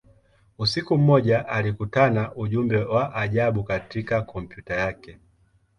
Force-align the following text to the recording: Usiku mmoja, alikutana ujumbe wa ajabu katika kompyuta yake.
Usiku 0.57 0.97
mmoja, 0.97 1.47
alikutana 1.47 2.35
ujumbe 2.35 2.77
wa 2.83 3.15
ajabu 3.15 3.63
katika 3.63 4.21
kompyuta 4.21 4.75
yake. 4.75 5.17